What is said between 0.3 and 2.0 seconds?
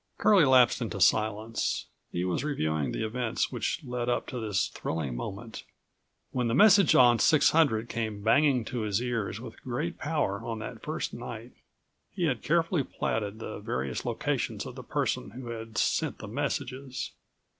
lapsed into silence.